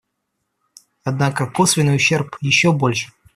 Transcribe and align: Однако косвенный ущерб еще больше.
Однако 1.03 1.45
косвенный 1.45 1.95
ущерб 1.97 2.35
еще 2.41 2.71
больше. 2.71 3.11